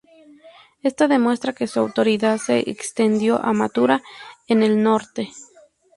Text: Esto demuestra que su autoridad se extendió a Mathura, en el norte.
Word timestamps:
Esto 0.81 1.07
demuestra 1.07 1.53
que 1.53 1.67
su 1.67 1.79
autoridad 1.79 2.39
se 2.39 2.67
extendió 2.71 3.37
a 3.45 3.53
Mathura, 3.53 4.01
en 4.47 4.63
el 4.63 4.81
norte. 4.81 5.29